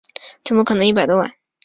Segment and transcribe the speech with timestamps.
[0.43, 1.31] 怎么可能一百多万